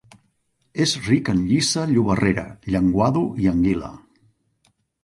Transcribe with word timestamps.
És 0.85 0.93
ric 1.09 1.29
en 1.35 1.43
llissa 1.51 1.85
llobarrera, 1.91 2.47
llenguado 2.77 3.25
i 3.45 3.53
anguila. 3.55 3.97